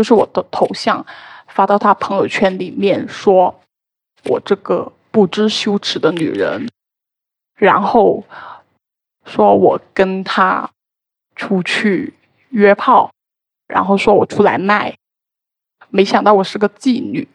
[0.00, 1.04] 就是我的头像，
[1.46, 3.60] 发到他朋友圈里面，说
[4.24, 6.70] 我这个不知羞耻的女人，
[7.56, 8.24] 然后
[9.26, 10.70] 说我跟他
[11.36, 12.14] 出去
[12.48, 13.10] 约炮，
[13.66, 14.96] 然后说我出来卖，
[15.90, 17.28] 没想到我是个妓女。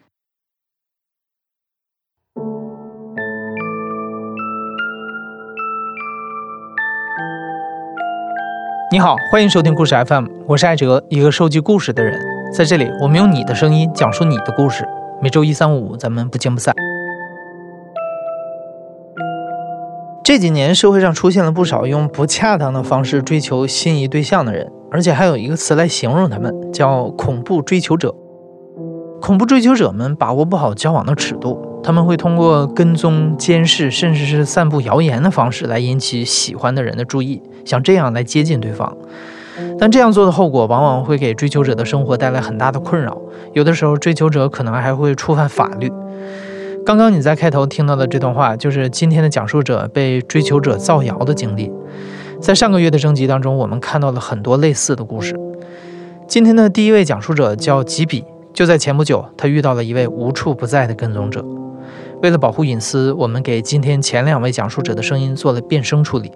[8.90, 12.35] 你好，欢迎收听故事 FM，我是艾哲，一个收集故事的人。
[12.52, 14.86] 在这里，我们用你的声音讲述你的故事。
[15.20, 16.74] 每周一、三、五，咱们不见不散。
[20.24, 28.14] 这几年，社会上出现了不少用不恰当的方式追求心仪对象的人，而且还有一个词来形容他们，叫“恐怖追求者”。
[29.20, 38.96] 恐怖追求者们把握不好交往的尺度，他们会通过跟踪、监视，甚至是散布谣言的方式来引起喜欢的人的注意，想这样来接近对方。
[39.78, 43.16] 但这样做的后果，往往会给追求者的生活带来很大的困扰。
[43.52, 45.90] 有的时候，追求者可能还会触犯法律。
[46.84, 51.72] 刚刚你在开头听到的这段话，就是今天的讲述者被追求者造谣的经历。
[52.40, 55.34] 在上个月的征集当中，我们看到了很多类似的故事。
[56.28, 58.24] 今天的第一位讲述者叫吉比。
[58.52, 61.44] 就在前不久，他遇到了一位无处不在的跟踪者。
[62.22, 66.32] 为了保护隐私，我们给今天前两位讲述者的声音做了变声处理。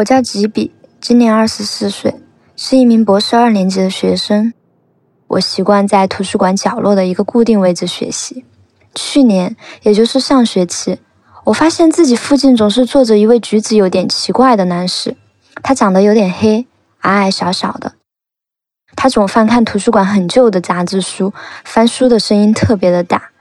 [0.00, 2.14] 我叫吉比，今年二十四岁，
[2.56, 4.54] 是一名博士二年级的学生。
[5.26, 8.46] 我习惯在图书馆角落的一个固定位置学习。
[8.94, 10.98] 去年，也就是上学期，
[11.44, 15.18] 我发现自己附近总是坐着一位举止有点奇怪的男士。
[15.62, 16.66] 他长得有点黑，
[17.00, 17.92] 矮矮小小的。
[18.96, 23.32] 他总翻看图书馆很旧的杂志书，翻书的声音特别的大。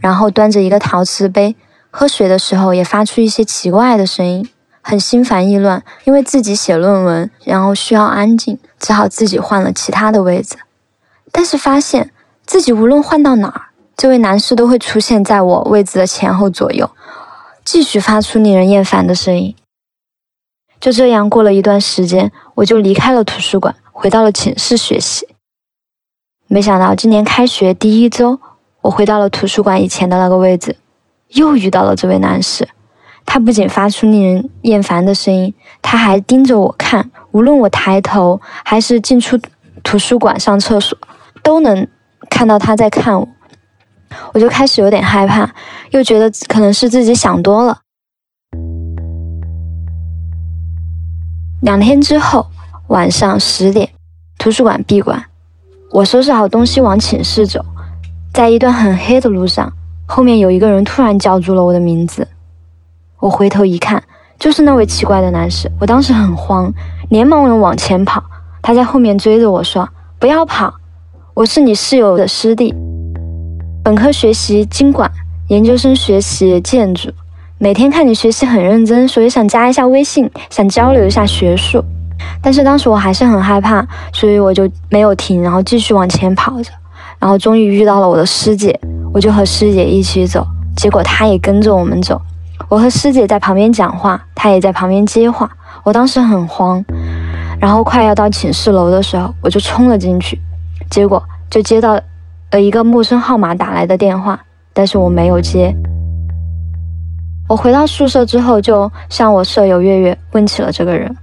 [0.00, 1.56] 然后端着一个陶瓷杯，
[1.90, 4.48] 喝水的时候也发出一些奇怪的声音，
[4.84, 5.82] 很心烦意乱。
[6.04, 10.58] 因为自己写论文，然后需要安静，只好自己换了其他的位子。
[11.32, 12.12] 但是发现
[12.46, 13.62] 自己无论换到哪儿，
[13.96, 16.90] 这位男士都会出现在我位子的前后左右，
[17.64, 19.56] 继续发出令人厌烦的声音。
[20.78, 25.26] 就这样过了一段时间，我就离开了图书馆，回到了寝室学习。
[26.46, 28.38] 没想到今年开学第一周，
[28.82, 30.76] 我回到了图书馆以前的那个位置，
[31.28, 32.68] 又遇到了这位男士。
[33.26, 39.38] 他不仅发出令人厌烦的声音，他还盯着我看，无论我抬头还是进出
[39.82, 40.96] 图书馆上厕所。
[41.42, 41.86] 都能
[42.30, 43.28] 看到他在看我，
[44.32, 45.54] 我就开始有点害怕，
[45.90, 47.80] 又觉得可能是自己想多了。
[51.60, 52.46] 两天之后，
[52.88, 53.90] 晚上十点，
[54.38, 55.22] 图书馆闭馆，
[55.90, 57.62] 我收拾好东西往寝室走，
[58.32, 59.70] 在一段很黑的路上，
[60.06, 62.26] 后面有一个人突然叫住了我的名字。
[63.24, 64.02] 我回头一看，
[64.38, 65.72] 就是那位奇怪的男士。
[65.80, 66.70] 我当时很慌，
[67.08, 68.22] 连忙往前跑，
[68.60, 69.88] 他在后面追着我说
[70.20, 70.74] ：“不要跑。”
[71.32, 72.74] 我是你室友的师弟，
[73.82, 75.10] 本科学习经管，
[75.48, 77.10] 研究生学习建筑。
[77.56, 81.82] 每天看你学习很认真，所以想加一下微信，想交流一下学术。
[82.42, 86.70] 但是当时我还是很害怕，所以我就没有停，然后继续往前跑着。
[87.18, 88.78] 然后终于遇到了我的师姐，
[89.14, 90.46] 我就和师姐一起走，
[90.76, 92.20] 结果她也跟着我们走。
[92.68, 95.50] 我和师姐在旁边讲话，她也在旁边接话。
[95.82, 96.82] 我当时很慌，
[97.60, 100.40] 然后快要到寝室楼的时候，我就冲了进去。
[100.90, 101.98] 结果就接到
[102.50, 104.40] 了一个陌生号码打来的电话，
[104.72, 105.74] 但是我没有接。
[107.48, 111.14] 我回到宿舍之后，就向我舍友月月问起了这个人。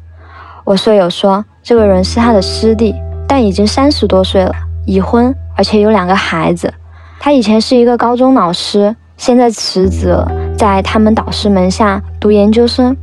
[0.64, 2.94] 我舍友说，这个人是他的师弟，
[3.28, 4.54] 但已经三十多岁了，
[4.86, 6.72] 已婚，而且有两个孩子。
[7.20, 12.96] 他以前是一个高中老师，现在辞职了，在他们导师门下读研究生。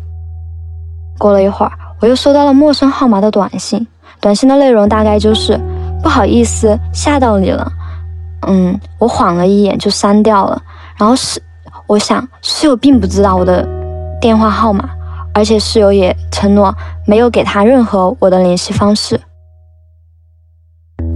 [1.19, 3.85] 过了一会儿，我又收到了陌生号码的短信，
[4.21, 5.61] 短信的内容大概就是。
[6.01, 7.69] 不好意思，吓到你了。
[8.47, 10.63] 嗯，我晃了一眼就删掉了。
[10.97, 11.43] 然后室，
[11.89, 13.67] 我想室友并不知道我的
[14.21, 14.89] 电话号码，
[15.35, 16.73] 而且室友也承诺
[17.05, 19.21] 没有给他任何我的联系方式。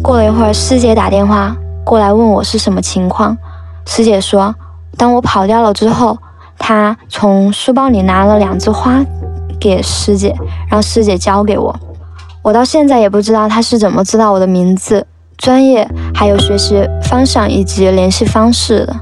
[0.02, 3.38] 过了一会儿，师姐打电话过来问我是什么情况。
[3.86, 4.52] 师姐说，
[4.96, 6.18] 当我跑掉了之后，
[6.64, 9.04] 他从书包里拿了两枝花
[9.60, 10.32] 给师姐，
[10.70, 11.76] 让师姐交给我。
[12.40, 15.04] 我到现在也不知道他是怎么知道我的名字、
[15.36, 18.94] 专业，还有学习方向以及联系方式的。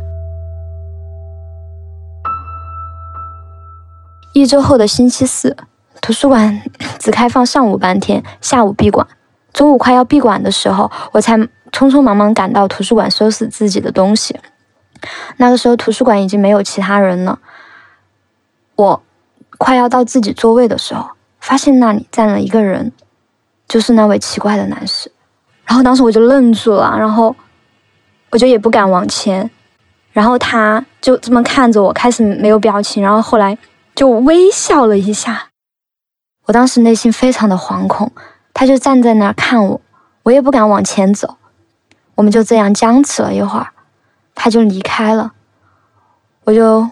[4.33, 5.55] 一周后的星期四，
[6.01, 6.63] 图书馆
[6.99, 9.07] 只开放上午半天，下午闭馆。
[9.53, 14.41] 中午快要闭馆的时候，我才匆匆忙忙赶到图书馆收拾自己的东西。
[15.37, 17.39] 那个时候图书馆已经没有其他人了。
[18.81, 19.03] 我
[19.59, 22.91] 快要到自己座位的时候，发现那里站了一个人，
[23.69, 25.13] 就是那位奇怪的男士。
[25.67, 27.37] 然后当时我就愣住了，然后
[28.31, 29.51] 我就也不敢往前。
[30.13, 33.59] 然后他就这么看着我，开始没有表情，然后后来
[33.95, 35.51] 就微笑了一下。
[36.47, 38.11] 我当时内心非常的惶恐，
[38.55, 39.81] 他就站在那儿看我，
[40.23, 41.37] 我也不敢往前走。
[42.15, 43.69] 我们就这样僵持了一会儿，
[44.35, 45.33] 他就离开了。
[46.45, 46.89] 我就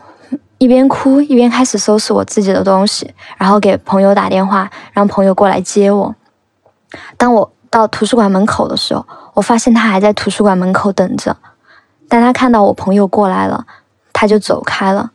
[0.58, 6.14] 一边哭一边开始收拾我自己的东西，然后给朋友打电话，让朋友过来接我。
[7.16, 11.36] 当我到图书馆门口的时候，我发现他还在图书馆门口等着。
[12.08, 13.66] 但他看到我朋友过来了，
[14.12, 15.12] 他就走开了。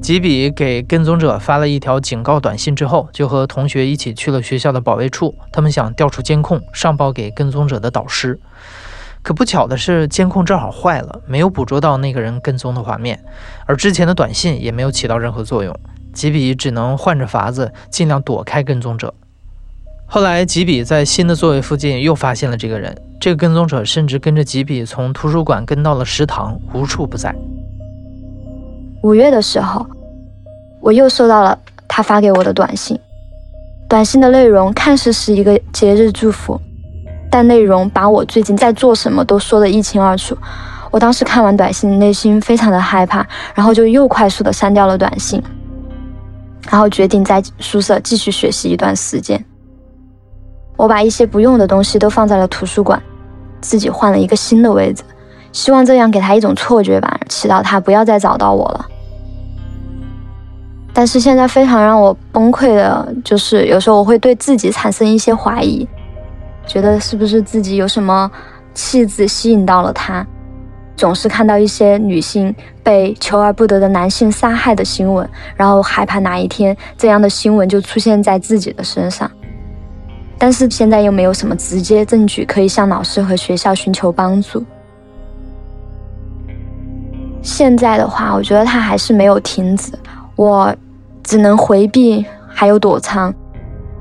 [0.00, 5.34] 吉比给跟踪者发了一条警告短信之后，就和同学一起去了学校的保卫处。
[5.50, 8.38] 他们想调出监控，上报给跟踪者的导师。
[9.24, 13.18] 可不巧的是，监控正好坏了，没有捕捉到那个人跟踪的画面，
[13.64, 15.74] 而之前的短信也没有起到任何作用。
[16.12, 19.14] 吉比只能换着法子，尽量躲开跟踪者。
[20.04, 22.94] 后来，吉比在新的座位附近又发现了这个人。
[23.18, 27.34] 这个跟踪者甚至跟着吉比从图书馆跟到了食堂，无处不在。
[29.02, 29.86] 五月的时候，
[30.82, 33.00] 我又收到了他发给我的短信。
[33.88, 36.60] 短信的内容看似是一个节日祝福，
[37.34, 40.38] 但内容把我最近在做什么都说得一清二楚。
[40.92, 43.26] 我当时看完短信，内心非常的害怕，
[43.56, 45.42] 然后就又快速的删掉了短信，
[46.70, 49.44] 然后决定在宿舍继续学习一段时间。
[50.76, 53.02] 我把一些不用的东西都放在了图书馆。
[53.60, 55.02] 自己换了一个新的位置，
[55.50, 58.86] 希望这样给他一种错觉吧，祈祷他不要再找到我了。
[60.92, 65.88] 但是现在非常让我崩溃的就是，有时候我会对自己产生一些怀疑，
[66.66, 68.30] 觉得是不是自己有什么
[68.72, 70.26] 气质吸引到了他，
[70.96, 79.30] 总是看到一些女性被求而不得的男性杀害的新闻，然后害怕哪一天这样的新闻就出现在自己的身上。
[80.36, 84.64] 但是现在又没有什么直接证据可以向老师和学校寻求帮助。
[87.40, 89.92] 现在的话，我觉得他还是没有停止，
[90.34, 90.74] 我
[91.22, 93.32] 只能回避，还有躲藏，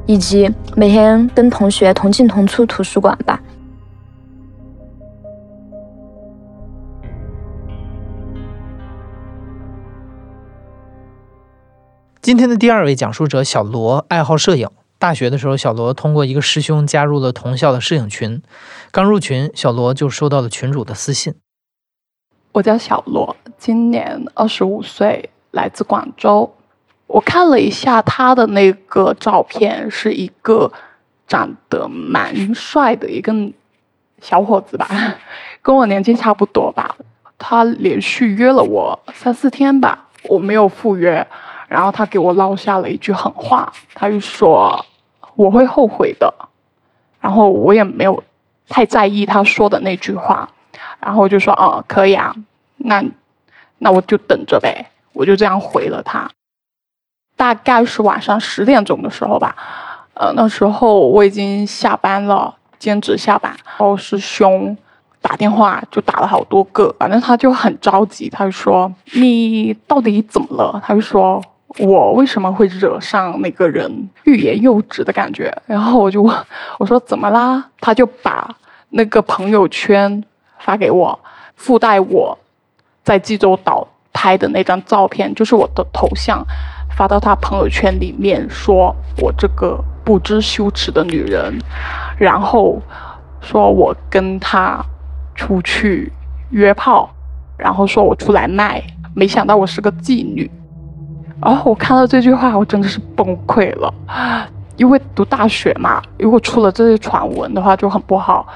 [0.06, 3.42] 以及每天跟同学同进同出图书馆吧。
[12.22, 14.70] 今天的第二位讲述者小罗，爱好摄影。
[14.98, 18.42] 大学的时候，小罗通过一个师兄加入了同校的摄影群。
[18.92, 21.36] 刚入群，小罗就收到了群主的私信。
[22.54, 26.50] 我叫小罗，今年二十五岁，来自广州。
[27.08, 30.72] 我看了一下他的那个照片，是一个
[31.28, 33.34] 长得蛮帅的一个
[34.22, 34.88] 小伙子吧，
[35.62, 36.96] 跟我年纪差不多吧。
[37.38, 41.26] 他连续约了我三四天吧，我没有赴约，
[41.68, 44.86] 然后他给我撂下了一句狠话，他就说。
[45.36, 46.32] 我会后悔的，
[47.20, 48.24] 然后我也没有
[48.70, 50.48] 太在意他说的那句话，
[51.00, 52.36] 然后我就说哦，可以啊，
[52.78, 53.04] 那
[53.80, 56.30] 那我就等着呗，我就这样回了他。
[57.36, 59.56] 大概是晚上十点钟的时候吧，
[60.14, 64.76] 呃，那时候我已经下班了，兼职下班，然后师兄
[65.22, 70.82] 打电话就打了好多个，反正他就很着急，他就说你到底怎么了？
[70.86, 71.42] 他就说。
[71.80, 75.52] 我为什么会惹上那个人欲言又止的感觉？
[75.66, 76.32] 然后我就问
[76.78, 77.66] 我说怎么啦？
[77.82, 78.48] 他就把
[78.90, 80.24] 那个朋友圈
[80.60, 81.20] 发给我，
[81.56, 82.38] 附带我
[83.04, 86.46] 在济州岛拍的那张照片，就是我的头像，
[86.96, 91.58] 发到他朋友圈里面，说我这个不知羞耻的女人，
[92.18, 92.82] 然后
[93.42, 94.84] 说我跟他
[95.36, 96.12] 出去
[96.52, 97.10] 约炮，
[97.58, 98.82] 然后说我出来卖，
[99.16, 100.50] 没想到我是个妓女。
[101.42, 103.94] 然后我看到这句话，我真的是崩溃了，
[104.78, 108.48] 因为读大学嘛，如果出了这些传闻的话就很不好。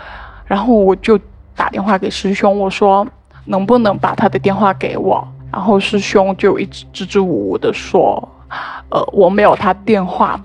[0.46, 1.20] 然后我就
[1.56, 3.06] 打电话给师兄，我说
[3.46, 5.28] 能不能把他的电话给我？
[5.52, 8.28] 然后师兄就一直支支吾吾的说，
[8.90, 10.40] 呃，我没有他电话。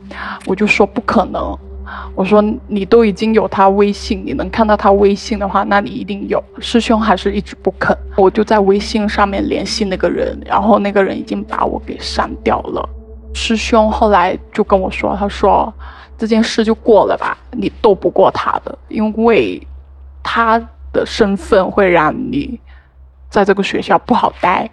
[0.47, 1.57] 我就说不可能。
[2.15, 6.43] 我说你都已经有他微信，你能看到他微信的话，那你一定有。
[6.59, 12.89] 师兄还是一直不肯，我就在微信上面联系那个人，然后那个人已经把我给删掉了。
[13.35, 15.73] 师兄后来就跟我说，他说
[16.17, 19.61] 这件事就过了吧，你斗不过他的，因为
[20.23, 20.59] 他
[20.93, 22.59] 的身份会让你
[23.29, 24.71] 在这个学校不好待。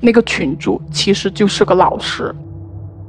[0.00, 2.34] 那个群主其实就是个老师。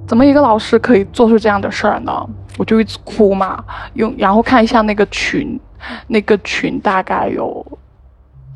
[0.08, 2.30] 怎么一个老师可以做出这样的事儿呢？
[2.58, 3.64] 我就一直哭嘛，
[3.94, 5.60] 用然后看一下那个群，
[6.08, 7.66] 那个群大概有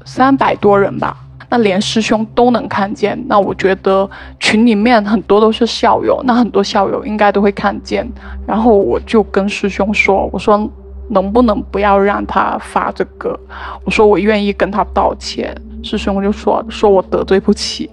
[0.06, 1.16] 三百多人吧，
[1.50, 4.10] 那连师兄都能看见，那我觉得
[4.40, 8.10] 群里面很多都是校友，那很多校友应该都会看见。
[8.48, 10.68] 然后我就跟师兄说，我说
[11.10, 13.38] 能不能不要让他发这个？
[13.84, 15.54] 我说我愿意跟他道歉。
[15.84, 17.90] 师兄就说说我得罪不起。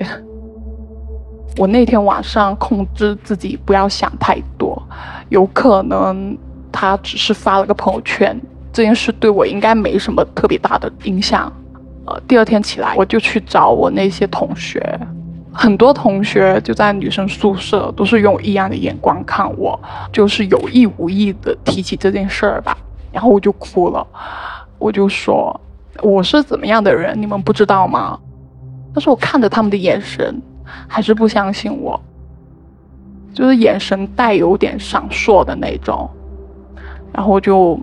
[1.56, 4.80] 我那天晚上控制自己不要想太多，
[5.28, 6.36] 有可能
[6.70, 8.40] 他只是发了个朋友圈，
[8.72, 11.52] 这件事对我应该没什么特别大的影响。
[12.06, 14.80] 呃，第二天起来我就去找我那些同学，
[15.52, 19.78] 很多同学就在女生宿舍，都是用异样的眼光看我，
[20.12, 22.78] 就是有意无意的提起这件事儿吧。
[23.12, 24.06] 然后我就哭了，
[24.78, 25.60] 我就说
[26.02, 28.18] 我是怎么样的人，你们不知道吗？
[28.94, 30.40] 但是我看着他们的眼神。
[30.86, 32.00] 还是不相信我，
[33.34, 36.08] 就是眼神带有点闪烁的那种，
[37.12, 37.78] 然后我就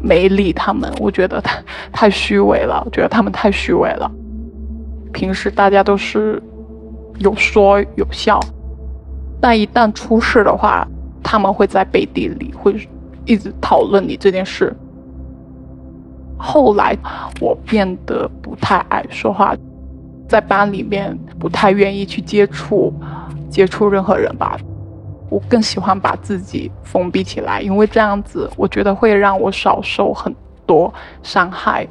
[0.00, 0.90] 没理他们。
[0.98, 1.56] 我觉得他
[1.92, 4.10] 太虚伪了，我觉得他们太虚伪了。
[5.12, 6.42] 平时大家都是
[7.18, 8.40] 有说有笑，
[9.40, 10.86] 但一旦出事的话，
[11.22, 12.88] 他们会在背地里会
[13.24, 14.74] 一直讨论你这件事。
[16.38, 16.96] 后来
[17.40, 19.54] 我变得不太爱说话。
[20.32, 22.90] 在班里面不太愿意去接触
[23.50, 24.56] 接触任何人吧，
[25.28, 30.34] 我更喜欢把自己封闭起来，因为这样子我觉得会让我少受很
[30.64, 30.90] 多
[31.22, 31.86] 伤害。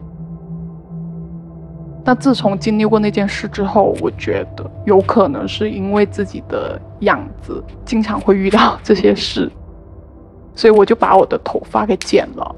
[2.03, 9.51] 那自从经历过那件事之后，我觉得有可能是因为自己的样子经常会遇到这些事，
[10.55, 12.55] 所以我就把我的头发给剪了，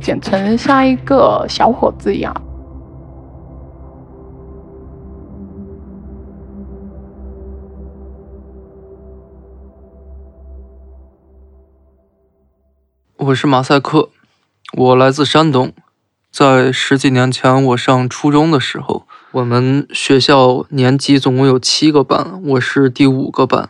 [0.00, 2.34] 剪成像一个小伙子一样。
[13.22, 14.08] 我是马赛克，
[14.72, 15.74] 我来自山东。
[16.32, 23.68] 在十几年前，我上初中的时候，我们学校年级总共有七个班，我是第五个班。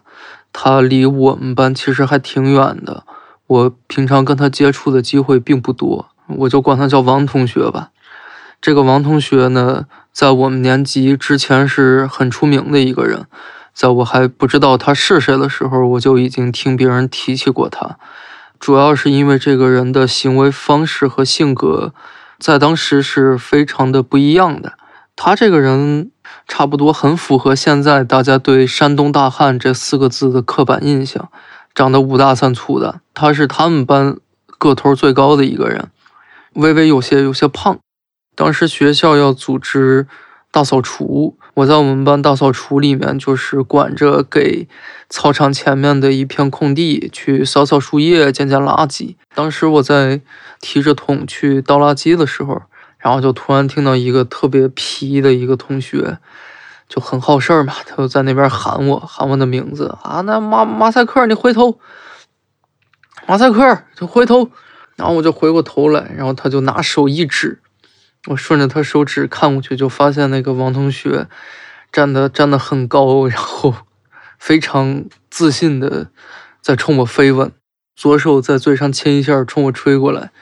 [0.53, 3.03] 他离我们班其实还挺远的，
[3.49, 7.91] 我平常跟他接触的机会并不多，我就管他叫王同学吧。
[8.61, 13.27] 这个王同学呢，在我们年级之前是很出名的一个人，
[13.75, 17.99] 在我还不知道他是谁的时候，我就已经听别人提起过他。
[18.61, 21.95] 主要是因为这个人的行为方式和性格，
[22.39, 24.75] 在当时是非常的不一样的。
[25.17, 26.11] 他这个人
[26.47, 31.31] 差不多很符合现在大家对“山东大汉”这四个字的刻板印象，
[31.75, 33.01] 长得五大三粗的。
[33.15, 35.91] 他是他们班个头最高的一个人，
[36.53, 37.79] 微微有些有些胖。
[38.37, 40.07] 当时学校要组织
[40.51, 41.37] 大扫除。
[41.55, 44.69] 我在我们班大扫除里面，就是管着给
[45.09, 49.17] 操场前面的一片空地去扫扫树叶、捡捡垃圾。
[49.35, 50.21] 当时我在
[50.61, 52.63] 提着桶去倒垃圾的时候，
[52.99, 56.19] 然后就突然听到一个特别皮的一个同学，
[56.89, 61.79] 就很好事儿嘛，他就在那边喊我，喊我的名字啊，那马马赛克，你回头，
[63.27, 64.51] 马赛克就回头，
[64.97, 67.61] 然后我就回过头来，然后他就拿手一指。
[68.27, 71.27] 我顺着他手指看过去，就发现那个王同学
[71.91, 73.75] 站的站的很高，然后
[74.39, 76.11] 非常自信的
[76.61, 77.51] 在冲我飞吻，
[77.97, 80.33] 左手在嘴上亲一下，冲我吹过来，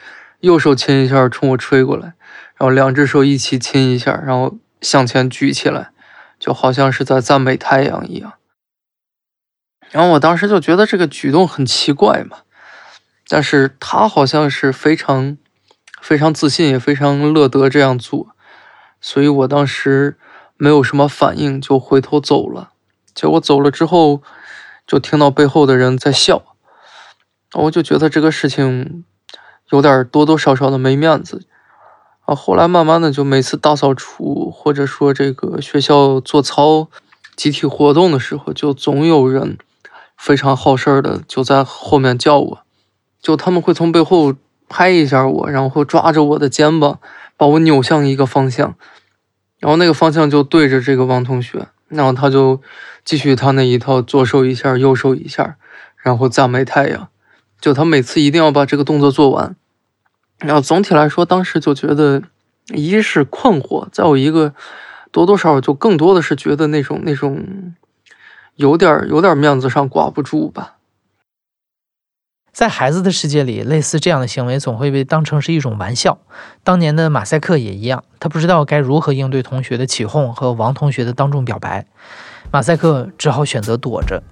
[0.41, 2.15] 右手亲一下，冲我吹过来，
[2.57, 5.93] 然后两只手一起亲一下，然后向前举起来，
[6.41, 8.33] 就好像是在赞美太阳一样。
[9.93, 12.39] 然后我当时就觉得这个举动很奇怪嘛，
[13.29, 15.39] 但是他好像是非常。
[16.01, 18.29] 非常自信，也非常乐得这样做，
[19.01, 20.17] 所以我当时
[20.57, 22.71] 没有什么反应，就回头走了。
[23.15, 24.23] 结果走了之后，
[24.87, 26.43] 就听到背后的人在笑，
[27.55, 29.05] 我就觉得这个事情
[29.71, 31.47] 有点多多少少的没面子。
[32.23, 36.89] 啊，后来慢慢的，就每次大扫除或者说这个学校做操、
[37.37, 39.59] 集体活动的时候，就总有人
[40.17, 42.59] 非常好事儿的就在后面叫我，
[43.21, 44.35] 就他们会从背后。
[44.69, 47.01] 拍一下我，然后抓着我的肩膀，
[47.37, 48.75] 把我扭向一个方向，
[49.59, 52.61] 然后那个方向就对着这个王同学，然后他就
[53.05, 55.57] 继续他那一套，左手一下，右手一下，
[55.97, 57.09] 然后赞美太阳，
[57.61, 59.57] 就他每次一定要把这个动作做完。
[60.39, 62.23] 然后总体来说，当时就觉得，
[62.69, 64.55] 一是困惑，再有一个
[65.11, 67.75] 多多少少就更多的是觉得那种那种
[68.55, 70.78] 有点有点面子上挂不住吧。
[72.59, 76.19] 在孩子的世界里，类似这样的行为总会被当成是一种玩笑。
[76.65, 81.87] 当年的马赛克也一样，他不知道该如何应对同学的起哄和王同学的当众表白，
[82.51, 84.25] 马赛克只好选择躲着。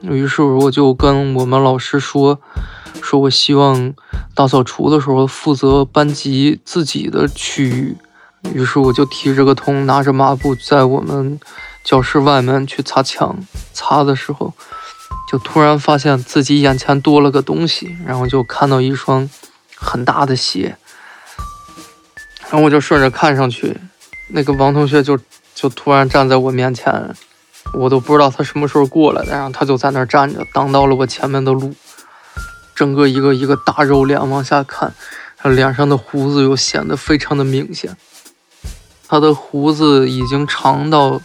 [0.00, 2.40] 于是我就跟我们老师说，
[3.00, 3.94] 说我希望
[4.34, 7.96] 大扫除的时候负责班级自己的区域。
[8.52, 11.38] 于是我就提着个桶，拿着抹布，在我们
[11.84, 13.38] 教室外面去擦墙。
[13.72, 14.52] 擦的时候，
[15.32, 19.30] 就突然发现自己眼前多了个东西，然后就看到一双
[19.74, 20.76] 很大的鞋。
[22.42, 23.80] 然后我就顺着看上去，
[24.28, 25.18] 那个王同学就
[25.54, 27.14] 就突然站在我面前，
[27.72, 31.74] 我都不知道他什么时候过来的，然后他就在那儿站着，挡到了我前面的路。
[32.74, 34.92] 整个一个一个大肉脸往下看，
[35.38, 37.96] 他脸上的胡子又显得非常的明显。
[39.08, 41.22] 他的胡子已经长到，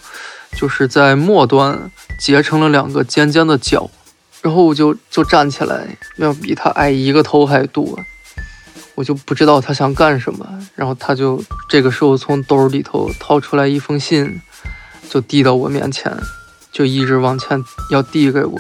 [0.58, 3.90] 就是在末端结成了两个尖尖的角，
[4.48, 5.86] 然后我就就站起来，
[6.16, 8.00] 要比他矮一个头还多，
[8.96, 10.48] 我就不知道他想干什么。
[10.74, 14.40] 然后他就这个时候从兜里头掏出来一封信，
[15.10, 16.18] 就递到我面前，
[16.72, 17.62] 就一直往前
[17.92, 18.58] 要递给我。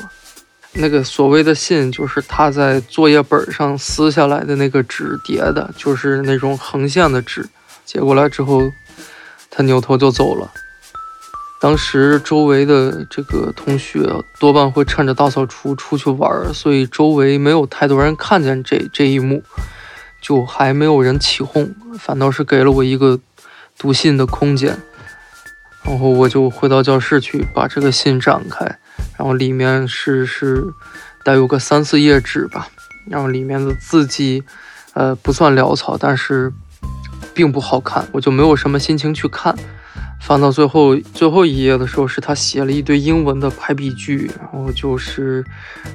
[0.73, 7.47] 那个所谓的信，就是他在作业本上撕下来的那个纸叠的，就是那种横线的纸，
[7.85, 8.61] 接过来之后。
[9.49, 10.51] 他扭头就走了。
[11.59, 14.07] 当时周围的这个同学
[14.39, 19.43] 多半会趁着大扫除出去玩，所以周围没有太多人看见这这一幕，
[20.21, 23.19] 就还没有人起哄，反倒是给了我一个
[23.77, 24.77] 读信的空间。
[25.83, 28.65] 然后我就回到教室去，把这个信展开，
[29.17, 30.63] 然后里面是是
[31.23, 32.67] 带有个三四页纸吧，
[33.09, 34.43] 然后里面的字迹，
[34.93, 36.53] 呃，不算潦草，但是。
[37.33, 39.55] 并不好看，我就没有什么心情去看。
[40.19, 45.45] 翻到最后最后一页的时候，是他写了一堆英文的排比句，然后就是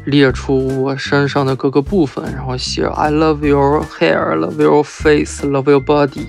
[0.07, 6.29] 列出我身上的各个部分，然后写 I love your hair, love your face, love your body，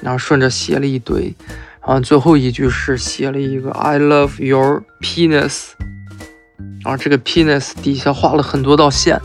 [0.00, 1.34] 然后顺着写了一堆，
[1.86, 5.72] 然后最后一句是写了一个 I love your penis，
[6.82, 9.20] 然后这个 penis 底下画了很多道线。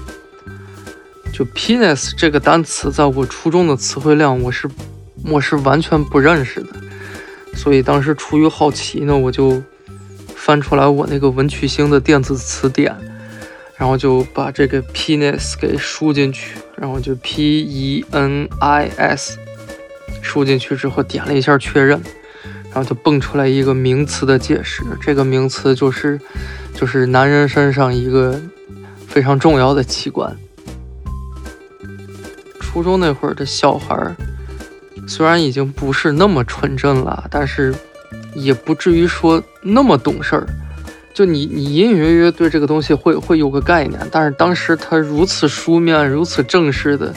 [1.31, 4.69] 就 penis 这个单词，在我初中的词汇量，我是。
[5.25, 6.67] 我是完全不认识的，
[7.55, 9.61] 所以当时出于好奇呢，我就
[10.35, 12.93] 翻出来我那个文曲星的电子词典，
[13.77, 19.37] 然后就把这个 penis 给输进去，然后就 p e n i s
[20.21, 22.01] 输进去之后点了一下确认，
[22.65, 26.19] 然后就蹦出来一个名词的解释，这个名词就是
[26.73, 28.41] 就是男人身上一个
[29.07, 30.37] 非常重要的器官。
[32.59, 34.15] 初中那会儿的小孩儿。
[35.07, 37.73] 虽然已经不是那么纯真了，但是
[38.33, 40.47] 也不至于说那么懂事儿。
[41.13, 47.13] 就你，你隐隐约约对这个东西会会有个概念，但是当时它如此书面、如此正式的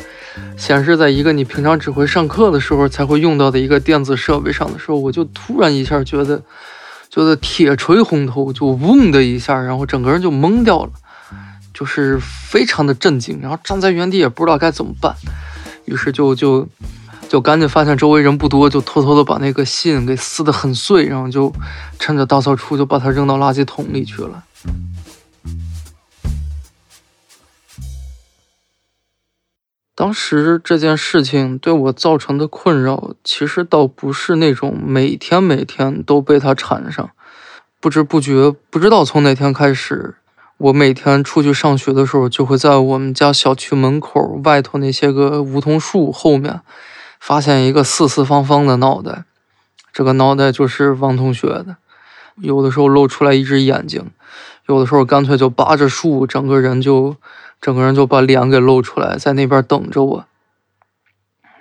[0.59, 6.43] 显示在一个你平常只会上课的时候才会用到的一个电子设备上的时候，我就突然一下觉得，
[7.09, 10.91] 觉得铁锤轰头，就嗡的一下，然后整个人就懵掉了，
[11.73, 15.15] 就是非常的震惊，然后站在原地也不知道该怎么办，
[15.87, 16.69] 于是就就。
[17.29, 21.53] 就赶紧发现周围人不多，就偷偷的把那个信给撕得很碎，然后就
[21.99, 24.45] 趁着大扫除就把它扔到垃圾桶里去了。
[29.95, 37.11] 当时这件事情对我造成的困扰，其实倒不是那种每天每天都被他缠上，
[37.81, 40.17] 不知不觉不知道从哪天开始，
[40.59, 46.61] 我每天出去上学的时候，就会在我们家小区门口外头那些个梧桐树后面。
[47.21, 49.25] 发现一个四四方方的脑袋，
[49.93, 51.77] 这个脑袋就是王同学的。
[52.37, 54.11] 有的时候露出来一只眼睛，
[54.67, 57.17] 有的时候干脆就扒着树，整个人就
[57.61, 60.27] 整个人就把脸给露出来，在那边等着我，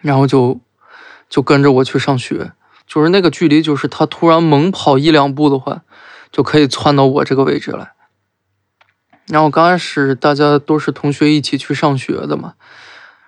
[0.01, 0.59] 然后就
[1.29, 2.51] 就跟着我去上学。
[2.85, 5.81] 就是那个距离，就是他突然猛跑一两步的话，
[6.31, 7.93] 就可以窜到我这个位置来。
[9.27, 12.53] 然后刚开始大家都是同学一起去上学的嘛。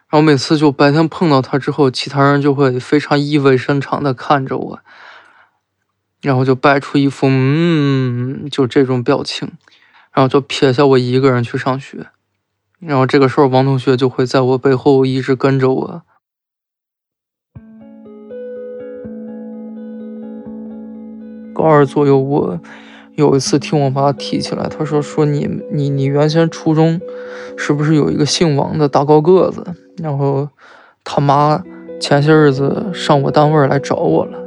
[0.09, 4.79] 然后每次就白天碰到他之后，其他人就会非常意味深长的看着我，
[6.21, 9.51] 然后就摆出一副嗯，就这种表情，
[10.13, 12.07] 然后就撇下我一个人去上学。
[12.79, 16.03] 然后这个时候，王同学就会在我背后一直跟着我。
[21.53, 22.61] 高二左右，我。
[23.17, 27.01] 有一次听我妈提起来，她说：“说你你你原先初中
[27.57, 29.63] 是不是有一个姓王的大高个子？
[29.97, 30.47] 然后
[31.03, 31.63] 他妈
[31.99, 34.37] 前些日子上我单位来找我了。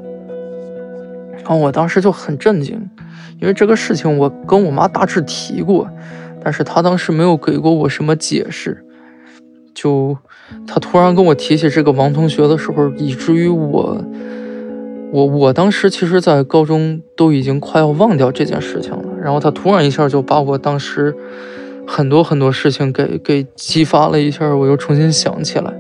[1.33, 2.89] 然后我当时就很震惊，
[3.41, 5.91] 因为这个事情我跟我妈大致提过，
[6.41, 8.85] 但是她当时没有给过我什么解释。
[9.75, 10.17] 就
[10.65, 14.01] 她突然跟我提起这个王同学的时候，以至于我。”
[15.13, 19.05] 我我当时其实，在高中都已经快要忘掉这件事情了。
[19.23, 21.15] 然后他突然一下就把我当时
[21.87, 25.73] 很多很多事情给给激发了一下，我又重新想起来，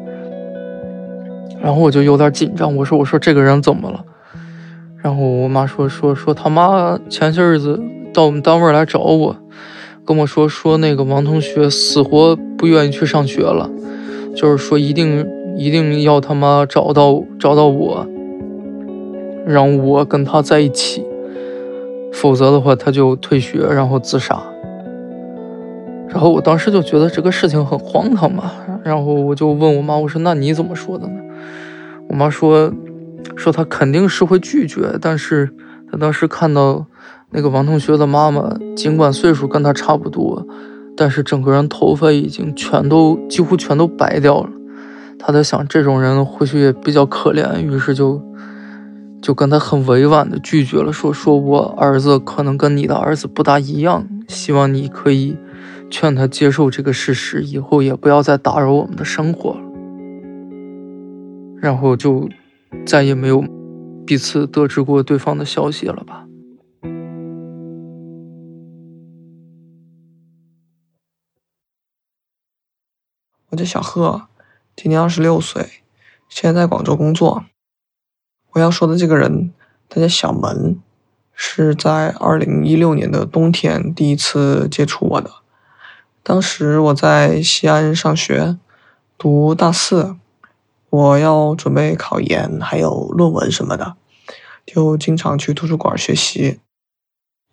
[1.62, 4.04] 然后我就有点紧张，我说我说这个人怎么了？
[5.02, 7.80] 然后我妈说说说他妈前些日子
[8.12, 9.36] 到我们单位来找我，
[10.04, 13.70] 跟我说说那个王同学死活不愿意去上学了，
[14.34, 18.06] 就是说一定一定要他妈找到找到我，
[19.46, 21.04] 让我跟他在一起，
[22.12, 24.42] 否则的话他就退学然后自杀。
[26.08, 28.52] 然后我当时就觉得这个事情很荒唐嘛，
[28.84, 31.14] 然后我就问我妈，我说那你怎么说的呢？
[32.08, 32.72] 我妈说。
[33.36, 35.50] 说他肯定是会拒绝，但是
[35.90, 36.84] 他当时看到
[37.30, 40.46] 那个王同学的妈妈，尽管岁数跟他差不多，
[40.96, 44.50] 但是整个人头发已经全都几乎全都白掉了。
[45.18, 48.20] 他在想，这种人或许也比较可怜，于是就
[49.22, 55.36] 就跟他很委婉的拒绝了，说说我儿子可能跟你的儿子不大一样，希望你可以
[55.90, 59.62] 劝他接受这个事实，以后也不要再打扰我们的生活了。
[61.60, 62.28] 然后就。
[62.86, 63.44] 再也没有
[64.06, 66.24] 彼此得知过对方的消息了吧？
[73.48, 74.28] 我叫小贺，
[74.76, 75.68] 今年二十六岁，
[76.28, 77.44] 现在在广州工作。
[78.52, 79.52] 我要说的这个人，
[79.88, 80.78] 他叫小门，
[81.34, 85.30] 是在二零一六年的冬天第一次接触我的。
[86.22, 88.58] 当时我在西安上学，
[89.16, 90.16] 读大四。
[90.90, 93.94] 我要准备考研，还有论文什么的，
[94.66, 96.58] 就经常去图书馆学习。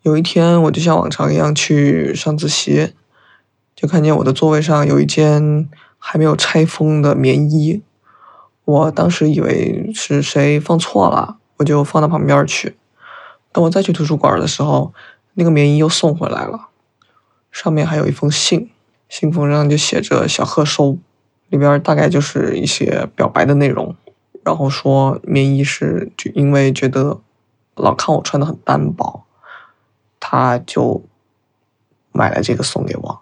[0.02, 2.94] 有一天，我就像往常一样去上自习，
[3.76, 7.80] 就看见我的座位上有一件还没有拆封的棉衣。
[8.68, 12.76] 我当时以为是谁放错了，我就放到旁边去。
[13.50, 14.92] 等我再去图书馆的时候，
[15.32, 16.68] 那个棉衣又送回来了，
[17.50, 18.70] 上面还有一封信，
[19.08, 20.98] 信封上就写着“小贺收”。
[21.48, 23.96] 里边大概就是一些表白的内容，
[24.44, 27.22] 然后说棉衣是就因为觉得
[27.74, 29.24] 老看我穿的很单薄，
[30.20, 31.02] 他就
[32.12, 33.20] 买了这个送给我。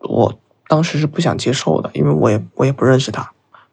[0.00, 3.32] 我当时是不想接受的，因为我也我也不认识他。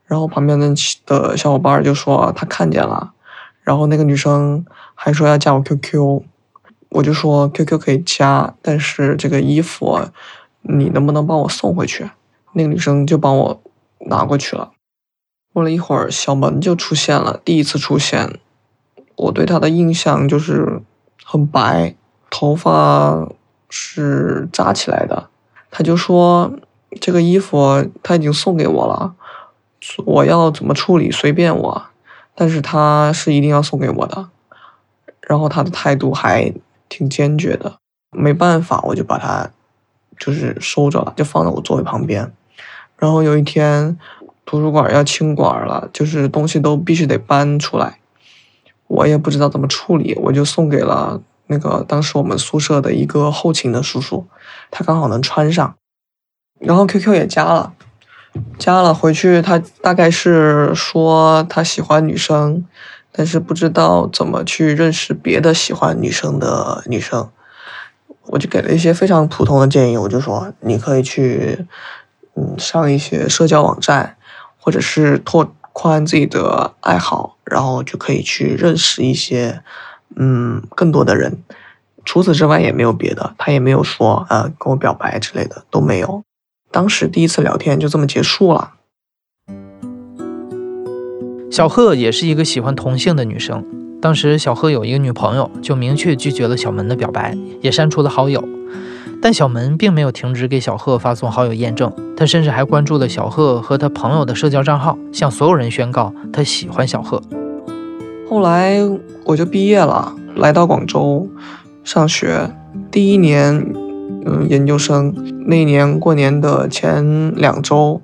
[0.10, 0.74] 然后旁边的
[1.06, 3.14] 的小伙伴就说他看见了，
[3.62, 6.24] 然后那个女生还说要加我 QQ，
[6.90, 10.02] 我就说 QQ 可以加，但是这个衣服
[10.64, 12.10] 你能不能帮我送回去？
[12.52, 13.62] 那个女生就帮我。
[14.06, 14.72] 拿过去了。
[15.54, 17.42] 过了一会儿，小门就出现了。
[17.44, 18.40] 第一次出现，
[19.18, 20.82] 我对他的印象就是
[21.26, 21.94] 很白，
[22.30, 23.28] 头发
[23.70, 25.28] 是扎起来的。
[25.70, 26.54] 他就说
[27.02, 29.14] ：“这个衣服他已经送给我了，
[30.06, 31.86] 我要怎么处理随便我，
[32.36, 34.30] 但是他是一定要送给我的。”
[35.22, 36.54] 然后他的态度还
[36.88, 37.78] 挺坚决的。
[38.12, 39.52] 没办法，我就把它
[40.18, 42.34] 就是收着了，就放在我座位旁边。
[42.98, 43.98] 然后有一天，
[44.46, 48.00] 图书馆要清馆了，就是东西都必须得搬出来。
[48.88, 54.26] 我也不知道怎么处理，我就送给了那个当时我们宿舍的一个后勤的叔叔，
[54.72, 55.76] 他刚好能穿上。
[56.60, 57.74] 然后 QQ 也加了，
[58.58, 62.66] 加了回去，他大概是说他喜欢女生，
[63.12, 67.30] 但是不知道怎么去认识别的喜欢女生的女生。
[68.28, 71.66] 我就给了一些非常普通的建议，我就说你可以去。
[72.36, 74.16] 嗯，上一些社交网站，
[74.60, 79.62] 或者是拓宽自己的爱好，然后就可以去认识一些
[80.16, 81.44] 嗯更多的人。
[82.06, 86.24] 除此之外也没有别的，他也没有说呃跟我表白之类的都没有。
[86.72, 88.74] 当时第一次聊天就这么结束了。
[91.50, 93.66] 小贺也是一个喜欢同性的女生，
[94.00, 98.48] 当时小贺有一个女朋友，就明确拒绝了小门的表白，也删除了好友。
[99.22, 107.22] 但小门并没有停止给小贺发送好友验证，他甚至还关注了小贺和他朋友的社交账号，向所有人宣告他喜欢小贺。
[108.30, 108.78] 后来
[109.26, 111.28] 我就毕业了，来到广州
[111.84, 112.50] 上学。
[112.92, 113.74] 第一年，
[114.26, 115.14] 嗯，研究生
[115.48, 118.02] 那一年过年的前两周，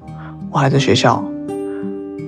[0.52, 1.24] 我还在学校。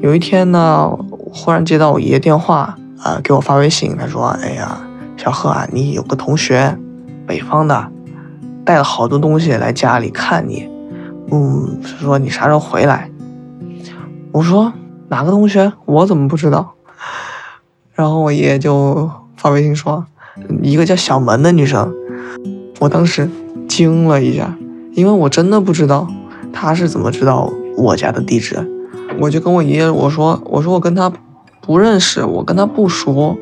[0.01, 4.79] 有一天呢，忽然接到我爷爷电话，啊，给我发微信，他说：“哎呀，
[5.17, 6.77] 小贺啊，你有个同学，
[7.25, 7.87] 北方的。”
[8.63, 10.67] 带了好多东西来家里看你，
[11.31, 13.09] 嗯，说你啥时候回来？
[14.33, 14.73] 我说
[15.07, 15.71] 哪个同学？
[15.85, 16.73] 我怎么不知道？
[17.93, 20.05] 然后我爷爷就发微信说，
[20.61, 21.95] 一个叫小门的女生。
[22.79, 23.29] 我当时
[23.67, 24.55] 惊了一下，
[24.93, 26.07] 因为我真的不知道
[26.51, 28.57] 他是怎么知道我家的地址。
[29.19, 31.11] 我就跟我爷爷我说，我说我跟他
[31.61, 33.37] 不认识，我跟他不熟，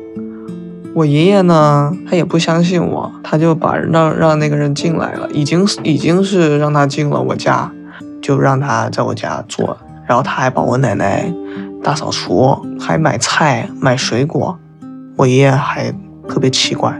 [0.94, 7.70] 我爷爷呢，他也不相信我，他就把让让那个人进来了，已经已经是让他进了我家，
[8.22, 11.32] 就让他在我家做，然后他还帮我奶奶
[11.82, 14.58] 大扫除，还买菜买水果。
[15.16, 15.92] 我爷爷还
[16.28, 16.96] 特别奇怪，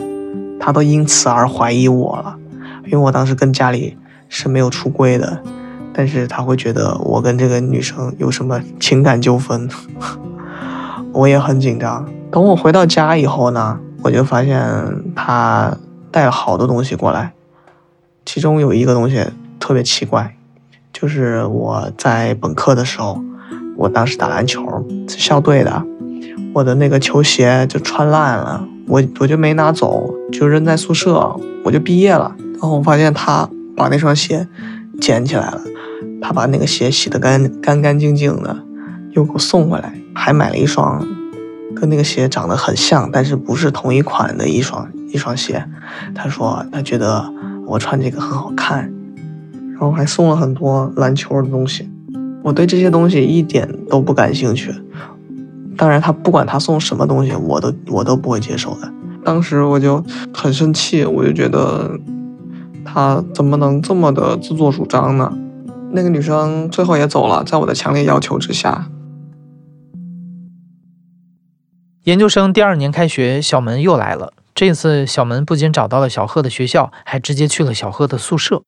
[0.58, 2.36] 他都因此而怀疑我了，
[2.86, 3.96] 因为我当时跟家里
[4.28, 5.42] 是没有出柜的，
[5.92, 9.68] 但是他会觉得我跟这个女生有什么情感纠纷，
[11.12, 12.08] 我也很紧张。
[12.30, 13.78] 等我回到家以后呢？
[14.02, 14.62] 我就发现
[15.16, 15.76] 他
[16.12, 17.32] 带了好多东西过来，
[18.24, 19.24] 其中有一个东西
[19.58, 20.36] 特别奇怪，
[20.92, 23.20] 就是我在本科的时候，
[23.76, 25.82] 我当时打篮球是校队的，
[26.54, 32.34] 我的那个球鞋就穿烂了，我我就没拿走，就扔在宿舍，我就毕业了。
[32.52, 34.46] 然后我发现他把那双鞋
[35.00, 35.60] 捡起来了，
[36.22, 38.56] 他把那个鞋洗得干干干净净的，
[39.10, 41.06] 又给我送回来，还买了一双。
[41.74, 45.62] 跟那个鞋长得很像，但是不是同一款的一双一双鞋。
[46.14, 47.30] 他说他觉得
[47.66, 48.90] 我穿这个很好看，
[49.72, 51.86] 然后还送了很多篮球的东西。
[52.42, 54.72] 我对这些东西一点都不感兴趣。
[55.76, 58.92] 当然，他不管他送什么东西，我都我都不会接受的。
[59.24, 61.98] 当时我就很生气，我就觉得
[62.84, 65.32] 他怎么能这么的自作主张呢？
[65.92, 68.88] 那个女生最后也走了，在我的强烈要求之下。
[72.04, 74.32] 研究生第二年开学，小门又来了。
[74.54, 78.62] 这次小门不仅找到了小贺的学校，还直接去了小贺的宿舍。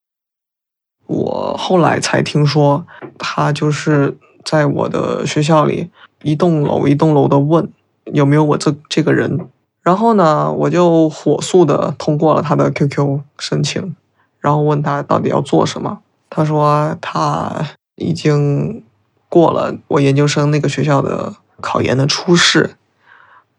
[1.06, 2.84] 我后来才听说，
[3.16, 5.90] 他就是在我的学校里
[6.22, 7.70] 一栋楼一栋楼的问
[8.06, 9.48] 有没有我这这个人。
[9.82, 13.96] 然后呢，我就火速的通过了他的 QQ 申请，
[14.40, 16.00] 然后问他到底要做什么。
[16.28, 18.84] 他说他已经
[19.28, 22.76] 过了我研究生那个学校的考研的初试。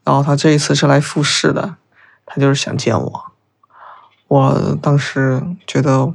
[0.03, 1.75] 然后他这一次是来复试的，
[2.25, 3.23] 他就是想见我。
[4.27, 6.13] 我当时觉得，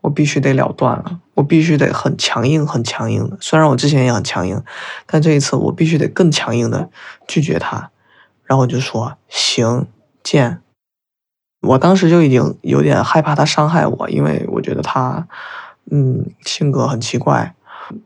[0.00, 3.36] 我必须得了断了，我必须得很强硬、很强硬的。
[3.40, 4.62] 虽然我之前也很强硬，
[5.06, 6.88] 但这一次我必须得更强硬的
[7.26, 7.90] 拒绝他。
[8.44, 9.86] 然后我就说：“行，
[10.22, 10.60] 见。”
[11.62, 15.28] 我当时就已经有点害怕他伤害我，因为我觉得他，
[15.90, 17.54] 嗯，性格很奇怪。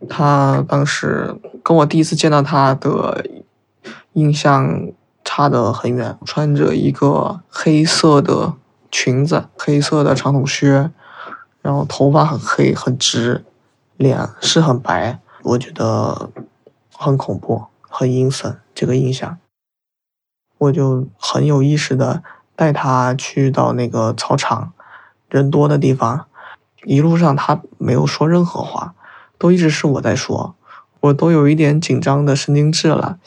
[0.09, 3.25] 他当时跟我第一次见到他的。
[4.15, 4.93] 印象
[5.25, 8.55] 差得很远，穿着一个黑色的
[8.89, 10.89] 裙子，黑色的长筒靴，
[11.65, 13.43] 然后头发很黑很直，
[13.97, 16.29] 脸是很白，我觉得
[16.95, 18.55] 很恐怖，很阴森。
[18.75, 19.39] 这个印象，
[20.59, 22.23] 我就很有意识的
[22.55, 24.75] 带他去到那个操场，
[25.31, 26.27] 人多的地方，
[26.85, 28.93] 一路上他没有说任何话，
[29.39, 30.55] 都一直是我在说，
[31.01, 33.19] 我都有一点紧张的神经质了。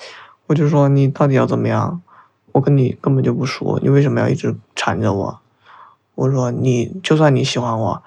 [0.45, 2.03] 我就说你到底要怎么样？
[2.51, 5.39] 我跟你根本就不熟，你为什么要一直缠着我？
[6.15, 8.03] 我说你就算你喜欢我，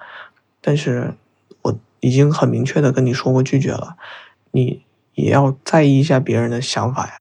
[0.61, 1.15] 但是
[1.63, 3.97] 我已经很明确的跟你说过拒绝了，
[4.51, 4.83] 你
[5.15, 7.13] 也要在意一下别人的想法呀。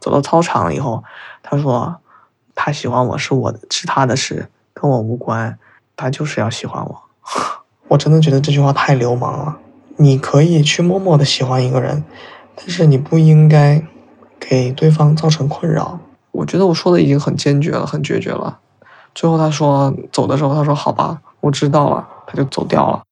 [0.00, 1.04] 走到操场以后，
[1.42, 2.00] 他说
[2.54, 5.58] 他喜欢我是我的是他的事，跟我无关，
[5.94, 7.02] 他就是要喜欢我。
[7.88, 9.58] 我真的觉得这句话太流氓了。
[9.98, 12.02] 你可以去默默的喜欢一个人，
[12.56, 13.84] 但是你不应该。
[14.44, 16.00] 给对方造成困扰，
[16.32, 18.58] 我觉得我说的已经很坚决了，很决绝了。
[19.14, 23.02] 最后他说走的时候，他说好吧，我知道了，他就走掉了。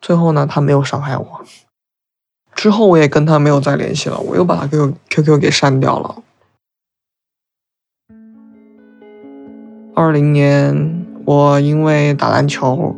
[0.00, 1.44] 最后呢，他没有伤害我。
[2.54, 6.22] 之后我也跟他没有再联系了，我又把他 Q Q Q 给删掉了。
[9.94, 12.94] 二零年，我因为打篮球，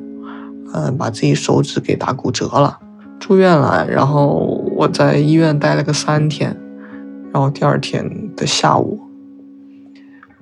[0.74, 2.80] 嗯，把自己手指给打骨折了。
[3.18, 4.38] 住院了，然后
[4.76, 6.56] 我在医院待了个三天，
[7.32, 9.00] 然后第二天的下午，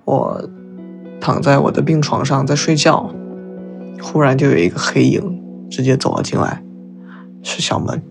[0.04, 0.48] 我
[1.20, 3.14] 躺在我的病床上在睡觉，
[4.01, 6.63] 忽然就有一个黑影直接走了进来，
[7.43, 8.03] 是小门。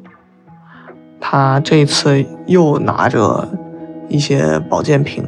[1.19, 3.49] 他这一次又拿着
[4.07, 5.23] 一些保健品，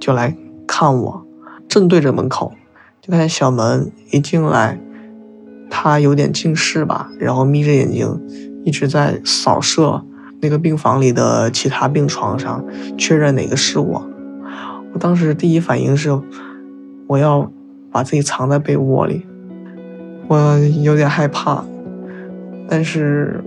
[0.00, 1.26] 就来看我，
[1.68, 2.52] 正对着门口，
[3.00, 4.78] 就看见小门一进来。
[5.70, 8.20] 他有点近视吧，然后眯着眼睛，
[8.64, 10.04] 一直在扫射
[10.40, 12.64] 那个病房里的其他病床上，
[12.96, 14.08] 确认哪个是我。
[14.92, 16.20] 我当时第一反应是，
[17.08, 17.50] 我要
[17.90, 19.26] 把自己藏在被窝里，
[20.28, 21.64] 我有点害怕，
[22.68, 23.42] 但是，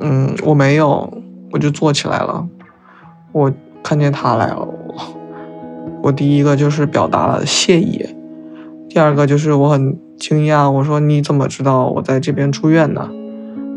[0.00, 1.12] 嗯，我没有，
[1.52, 2.46] 我就坐起来了。
[3.32, 4.68] 我看见他来了，
[6.02, 8.04] 我第一个就是表达了谢意，
[8.88, 9.98] 第二个就是我很。
[10.18, 13.06] 惊讶，我说你怎么知道我在这边住院呢？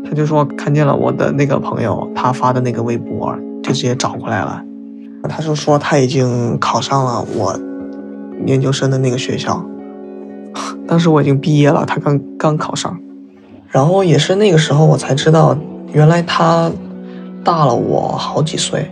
[0.06, 4.64] 他就说看见了我的那个朋友他发的那个微博，就直接找过来了。
[5.28, 7.54] 他就说他已经考上了我
[8.46, 9.62] 研究生的那个学校，
[10.90, 12.98] 当时我已经毕业了，他刚刚考上。
[13.68, 15.56] 然后也是那个时候我才知道，
[15.92, 16.68] 原来他
[17.44, 18.90] 大了我好几岁。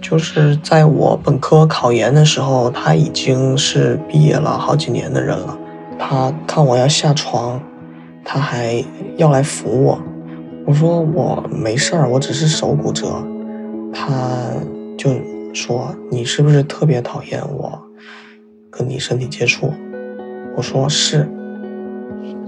[0.00, 5.58] 就是在我本科考研的时候，他已经是毕业了好几年的人了。
[5.98, 7.60] 他看我要下床，
[8.24, 8.84] 他还
[9.16, 9.98] 要来扶我。
[10.64, 13.20] 我说我没事儿，我只是手骨折。
[13.92, 14.12] 他
[14.96, 15.10] 就
[15.52, 17.82] 说你是不是特别讨厌我
[18.70, 19.72] 跟你身体接触？
[20.56, 21.28] 我说是。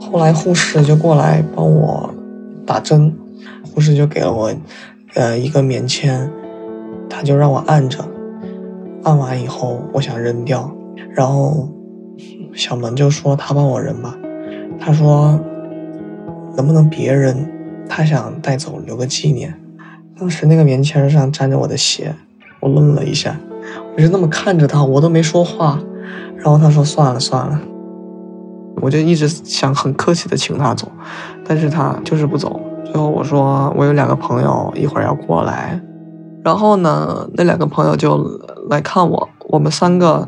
[0.01, 2.12] 后来护士就过来帮我
[2.66, 3.14] 打针，
[3.62, 4.53] 护士就给了我
[5.14, 6.31] 呃一个棉签。
[7.11, 8.05] 他就让我按着，
[9.03, 10.71] 按完以后我想扔掉，
[11.14, 11.68] 然后
[12.53, 14.14] 小门就说他帮我扔吧，
[14.79, 15.40] 他说
[16.55, 17.47] 能不能别扔，
[17.88, 19.59] 他想带走留个纪念。
[20.18, 22.14] 当时那个棉签上沾着我的血，
[22.61, 23.40] 我愣了一下，
[23.97, 25.81] 我就那么看着他，我都没说话。
[26.37, 27.61] 然后他说算了算了，
[28.81, 30.91] 我就一直想很客气的请他走，
[31.47, 32.61] 但是他就是不走。
[32.85, 35.81] 最后我说我有两个朋友一会儿要过来。
[36.45, 38.25] 然后呢，那两个朋友就
[38.71, 40.27] 来看我，我们三个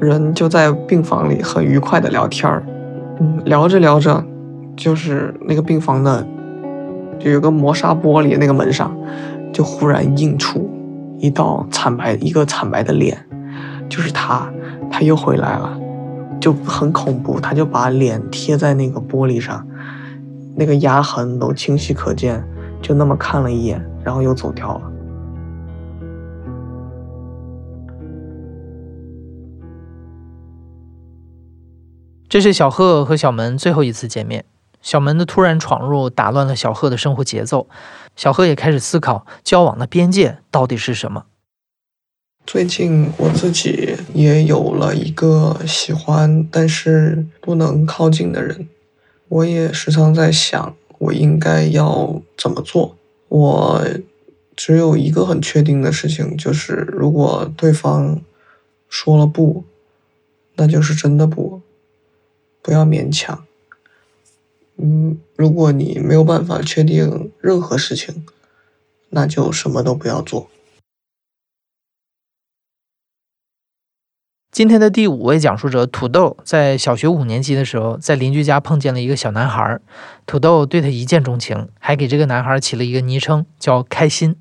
[0.00, 2.64] 人就在病房里很愉快的聊天儿，
[3.20, 4.24] 嗯，聊着聊着，
[4.76, 6.26] 就是那个病房的
[7.20, 8.96] 就有个磨砂玻璃那个门上，
[9.52, 10.68] 就忽然映出
[11.18, 13.16] 一道惨白一个惨白的脸，
[13.88, 14.50] 就是他，
[14.90, 15.78] 他又回来了，
[16.46, 19.66] 就很恐怖，他就把脸贴在那个玻璃上，
[20.54, 22.40] 那个压痕都清晰可见，
[22.80, 24.92] 就那么看了一眼，然后又走掉了。
[32.28, 34.44] 这是小贺和小门最后一次见面。
[34.80, 37.66] 小门的突然闯入打乱了小贺的生活节奏，
[38.14, 41.24] 小贺也开始思考交往的边界到底是什么。
[42.46, 48.68] 最近我自己也有了一个喜欢但是不能靠近的人，
[49.28, 52.96] 我也时常在想，我应该要怎么做。
[53.28, 53.84] 我
[54.54, 58.20] 只有一个很确定的事情，就是如果对方
[58.88, 59.64] 说了不，
[60.54, 61.60] 那就是真的不。
[62.62, 63.44] 不要勉强。
[64.76, 68.24] 嗯，如果你没有办法确定任何事情，
[69.10, 70.48] 那就什么都不要做。
[74.56, 79.78] 今天的第五位讲述者土豆，在小学五年级的时候，在邻居家碰见了一个小男孩，
[80.24, 84.36] 土豆对他一见钟情，还给这个男孩起了一个昵称，叫开心。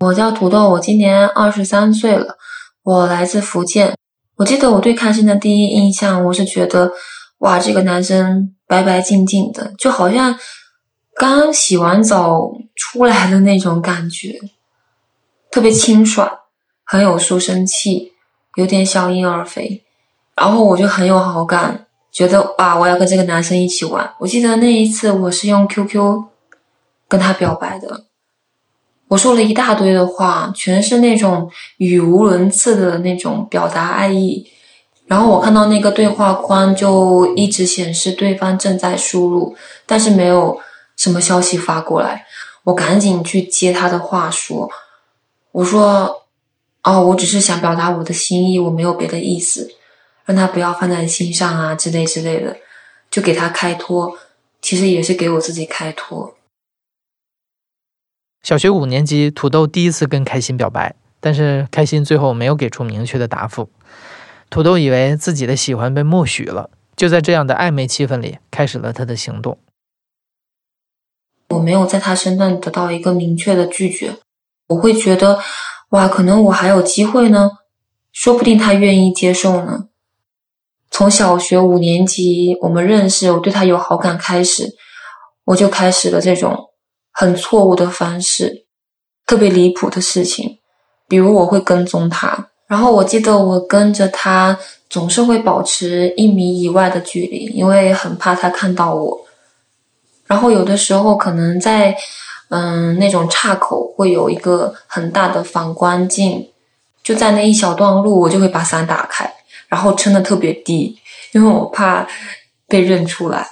[0.00, 2.36] 我叫土豆，我今年二十三岁了，
[2.82, 3.96] 我来自福建。
[4.36, 6.92] 我记得我对开心的第一印象，我是觉得，
[7.38, 10.38] 哇，这个男生白白净净的，就好像
[11.14, 14.38] 刚洗完澡出来的那种感觉，
[15.50, 16.39] 特别清爽，
[16.92, 18.14] 很有书生气，
[18.56, 19.84] 有点小婴儿肥，
[20.34, 24.12] 然后我就很有好感，觉得哇，我要跟这个男生一起玩。
[24.18, 26.24] 我记得那一次我是用 QQ
[27.06, 28.06] 跟他表白的。
[29.06, 34.50] 我说了一大堆的话，全是那种语无伦次的那种表达爱意。
[35.06, 39.54] 然后我看到那个对话框就一直显示对方正在输入，
[39.86, 40.58] 但是没有
[40.96, 42.26] 什么消息发过来。
[42.64, 44.68] 我赶紧去接他的话说
[45.52, 46.22] ：“我说，
[46.82, 49.70] 哦，我只是想表达我的心意，我没有别的意思，
[50.24, 52.56] 让他不要放在心上啊，之类之类的，
[53.10, 54.18] 就给他开脱。
[54.62, 56.34] 其实也是给我自己开脱。”
[58.42, 63.70] 小学五年级，土豆第一次跟开心表白，但是开心最后没有给出明确的答复。
[64.48, 69.58] 土豆以为自己的喜欢被默许了，就在这样的暧昧气氛里，开始了他的行动。
[71.50, 74.16] 我没有在他身上得到一个明确的拒绝，
[74.68, 75.40] 我会觉得，
[75.90, 77.50] 哇，可能我还有机会呢，
[78.12, 79.86] 说不定他愿意接受呢。
[80.90, 84.74] 从小学五年级我们认识，我对他有好感开始，
[85.44, 86.66] 我就开始了这种。
[87.12, 88.64] 很错误的方式，
[89.26, 90.58] 特别离谱的事情，
[91.08, 94.58] 比如我会跟踪他，然后我记得我跟着他
[94.88, 99.20] 总是会保持一米以外的距离，因为很怕他看到我。
[100.26, 101.94] 然后有的时候可能在
[102.50, 106.50] 嗯那种岔口会有一个很大的反光镜，
[107.02, 109.32] 就在那一小段路，我就会把伞打开，
[109.68, 110.98] 然后撑得特别低，
[111.32, 112.06] 因为我怕
[112.66, 113.48] 被认出来。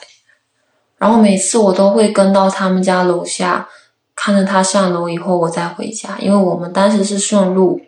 [0.99, 3.69] 然后每次我都会跟到他们家楼下，
[4.17, 6.19] 看着他上楼以后，我再回家。
[6.19, 7.81] 因为我们当时是顺路，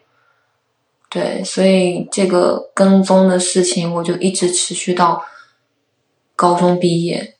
[1.08, 5.24] 对，所以这个跟踪的事情我就一直持续到
[6.36, 7.34] 高中毕业。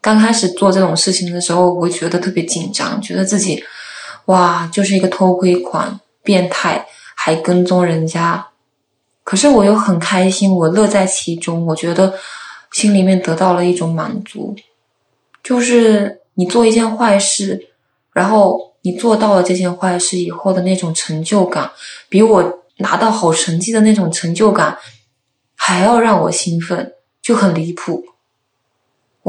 [0.00, 3.62] 刚开始做这种事情的时候，我觉得特别紧张，觉得自己
[4.26, 8.48] 哇，就是一个偷窥狂，变态，还跟踪人家。
[9.22, 12.14] 可是我又很开心，我乐在其中，我觉得
[12.72, 14.56] 心里面得到了一种满足，
[15.42, 17.68] 就是你做一件坏事，
[18.12, 21.70] 然后你做到了这件坏事以后的那种成就感，
[22.08, 24.78] 比我拿到好成绩的那种成就感
[25.54, 28.02] 还要让我兴奋，就很离谱。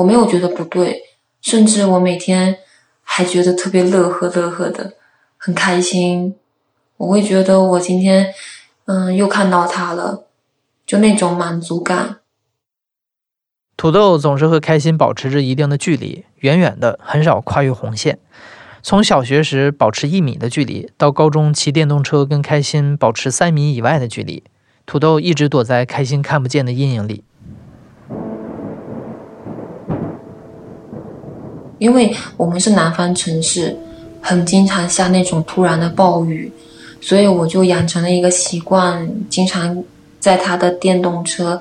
[0.01, 1.03] 我没有觉得不对，
[1.41, 2.57] 甚至我每天
[3.03, 4.93] 还觉得特别乐呵乐呵的，
[5.37, 6.35] 很开心。
[6.97, 8.33] 我会觉得我今天，
[8.85, 10.25] 嗯，又看到他了，
[10.85, 12.17] 就那种满足感。
[13.77, 18.17] 土豆总是和开心保持着一定的距离，远远的，很少跨越红线。
[18.81, 24.43] 从小学时保持一米的距离，到高中骑电动车跟开心保持三米以外的距离，
[24.87, 27.23] 土豆一直躲在开心看不见的阴影里。
[31.81, 33.75] 因为我们是南方城市，
[34.21, 36.51] 很经常下那种突然的暴雨，
[37.01, 39.83] 所以我就养成了一个习惯，经常
[40.19, 41.59] 在他的电动车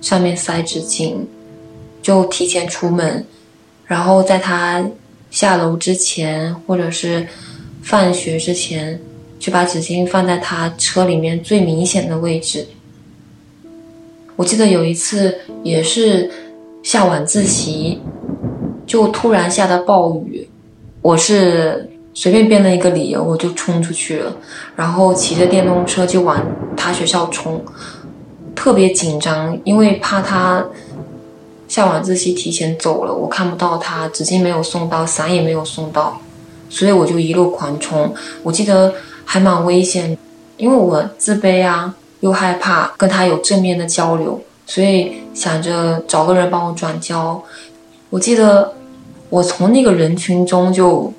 [0.00, 1.14] 上面塞纸巾，
[2.02, 3.24] 就提前出门，
[3.86, 4.84] 然后在他
[5.30, 7.24] 下楼之前或者是
[7.84, 9.00] 放学之前，
[9.38, 12.66] 就把纸巾放在他车里面最明显的位置。
[14.34, 16.28] 我记得有一次也是
[16.82, 18.00] 下晚自习。
[18.86, 20.48] 就突然下的暴雨，
[21.00, 24.32] 我是随便编了一个理由，我就冲出去了，
[24.76, 26.44] 然后骑着电动车就往
[26.76, 27.64] 他学校冲，
[28.54, 30.64] 特别紧张，因为怕他
[31.68, 36.20] 下晚自习提前走了，我看不到他，纸巾没有送到，伞也没有送到，
[36.68, 38.12] 所以我就一路狂冲。
[38.42, 38.92] 我记得
[39.24, 40.16] 还蛮危险，
[40.58, 47.42] 因为我自卑啊，又害怕跟他有正面的交流，所以想着找个人帮我转交。
[48.12, 48.70] 我记得。
[49.32, 51.10] 我从那个人群中就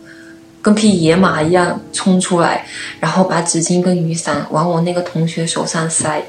[0.62, 2.64] 跟匹野马一样冲出来，
[3.00, 6.24] 然后把纸巾跟雨伞往我那个同学手上塞。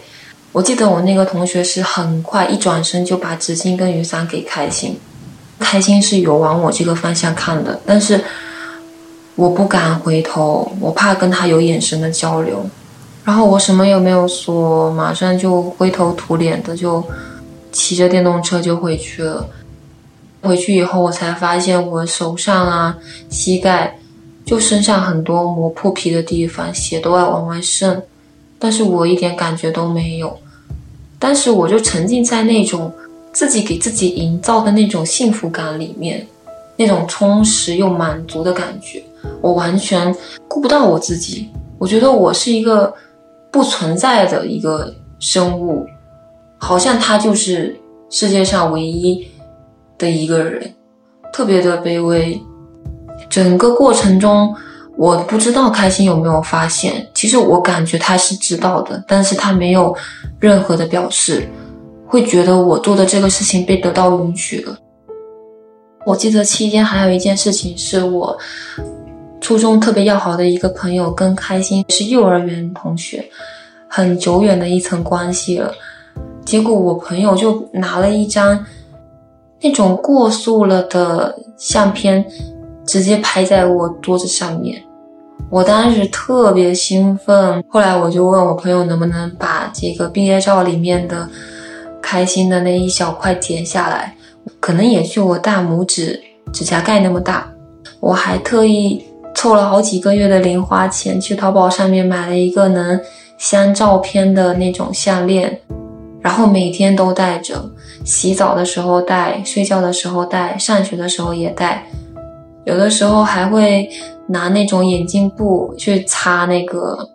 [0.53, 4.99] 我记得我那个同学是很快一转身就把纸巾跟雨伞给开心，
[5.59, 8.25] 开心是有往我这个方向看的，但是
[9.35, 12.65] 我不敢回头，我怕跟他有眼神的交流。
[13.27, 17.05] 然后我什么也没有说，马上就灰头土脸的就
[17.71, 19.47] 骑着电动车就回去了。
[20.45, 22.97] 回去以后，我才发现我手上啊、
[23.31, 23.99] 膝盖，
[24.45, 28.01] 就身上很多磨破皮的地方，血都在往外渗，
[28.59, 30.37] 但是我一点感觉都没有。
[31.19, 32.93] 当时我就沉浸在那种
[33.33, 36.27] 自己给自己营造的那种幸福感里面，
[36.77, 39.03] 那种充实又满足的感觉，
[39.41, 40.15] 我完全
[40.47, 41.49] 顾不到我自己。
[41.79, 42.93] 我觉得我是一个
[43.51, 45.87] 不存在的一个生物，
[46.59, 47.75] 好像他就是
[48.11, 49.27] 世界上唯一。
[49.99, 50.75] 的一个人，
[51.33, 52.41] 特别的卑微。
[53.31, 54.55] 整个过程中，
[54.97, 57.07] 我不知道开心有没有发现。
[57.15, 59.97] 其实我感觉他是知道的，但是他没有
[60.39, 61.49] 任何的表示，
[62.07, 64.77] 会觉得我做的这个事情被得到允许了。
[66.05, 68.37] 我记得期间还有一件事情，是我
[69.41, 73.25] 初中特别要好的一个朋友跟开心是幼儿园同学，
[73.89, 75.73] 很久远的一层关系了。
[76.45, 78.65] 结果我朋友就拿了一张。
[79.65, 82.23] 那种过塑了的相片，
[82.87, 84.79] 直接拍在我桌子上面，
[85.49, 87.65] 我当时特别兴奋。
[87.67, 91.27] 后来我就问我朋友能不能把这个毕业照里面的
[92.03, 94.15] 开心的那一小块剪下来，
[94.61, 96.21] 可能也就我大拇指
[96.53, 97.51] 指甲盖那么大。
[98.01, 99.03] 我还特意
[99.35, 103.01] 凑了好几个月的零花钱，去淘宝上面买了一个能
[103.39, 105.59] 镶照片的那种项链，
[106.21, 107.71] 然后每天都戴着。
[108.05, 111.87] 洗澡的时候戴，睡觉的时候戴，上学的时候也戴，
[112.65, 113.89] 有的时候还会
[114.27, 117.09] 拿那种眼镜布去擦那个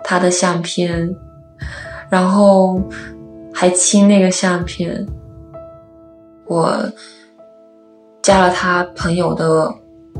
[0.00, 1.14] 他的相片，
[2.10, 2.80] 然后
[3.52, 5.06] 还亲那个相片。
[6.46, 6.76] 我
[8.20, 9.72] 加了他朋友的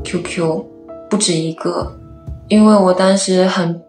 [0.03, 0.63] QQ，
[1.09, 1.91] 不止一个，
[2.47, 3.84] 因为我当时很。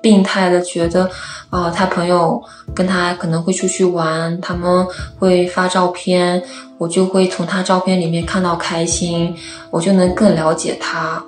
[0.00, 1.10] 病态的觉得，
[1.50, 2.42] 啊，他朋友
[2.74, 4.86] 跟他可能会出去玩，他们
[5.18, 6.42] 会发照片，
[6.78, 9.34] 我就会从他照片里面看到开心，
[9.70, 11.22] 我就能更了解他。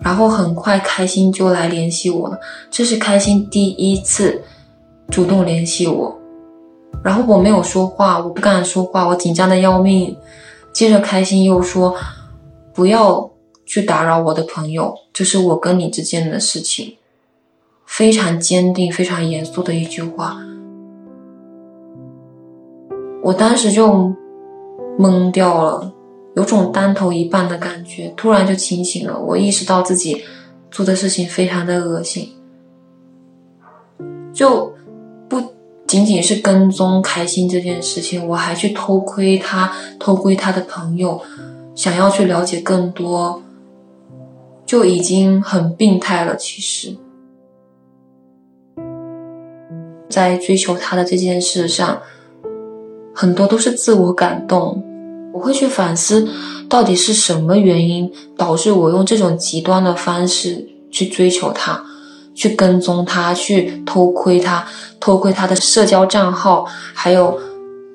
[0.00, 2.38] 然后很快开心就来联系我了，
[2.70, 4.42] 这是开心第一次
[5.10, 6.18] 主动联系我。
[7.04, 10.16] 然后我没有说话，我不敢说话，我紧张的要命。
[10.72, 11.94] 接着开心又说，
[12.72, 13.30] 不要
[13.66, 16.96] 去打扰我的朋友，这是我跟你之间的事情。
[17.92, 20.38] 非常坚定、非常严肃的一句话，
[23.22, 24.10] 我当时就
[24.98, 25.92] 懵掉了，
[26.34, 29.20] 有种单头一半的感觉，突然就清醒了。
[29.20, 30.24] 我意识到自己
[30.70, 32.30] 做的事情非常的恶心，
[34.32, 34.72] 就
[35.28, 35.38] 不
[35.86, 39.70] 仅仅是跟踪开心这件事情，我还去偷窥他，
[40.00, 41.20] 偷窥他的朋友，
[41.74, 43.42] 想要去了解更多，
[44.64, 46.34] 就已经很病态了。
[46.36, 46.96] 其实，
[50.12, 52.02] 在追求他的这件事上，
[53.14, 54.84] 很多都是自我感动。
[55.32, 56.28] 我会去反思，
[56.68, 61.82] 到底是什么原因导致我用这种极端的方式去追求他，
[62.34, 64.66] 去跟踪他，去偷窥他，
[65.00, 67.40] 偷窥他的社交账号，还有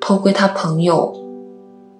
[0.00, 1.14] 偷窥他朋友，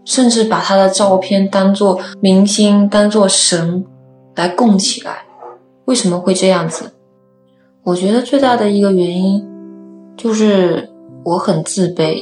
[0.04, 3.86] 甚至把他的照片当做明星、当做神
[4.34, 5.24] 来供起来。
[5.84, 6.90] 为什么会这样子？
[7.84, 9.42] 我觉得最大的一个原因
[10.18, 10.90] 就是
[11.22, 12.20] 我很自卑。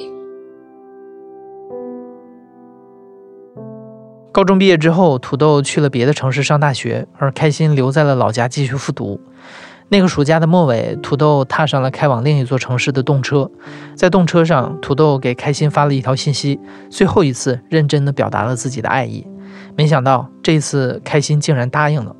[4.31, 9.19] 高中毕业之后，土豆去了别的城市上大学，而开心留在了老家继续复读。
[9.89, 13.51] 那个暑假的末尾，土豆踏上了开往另一座城市的动车。
[13.95, 19.27] 在动车上，土豆给开心发了一条信息，最后一次认真的表达了自己的爱意。
[19.75, 22.15] 没想到这一次开心竟然答应了。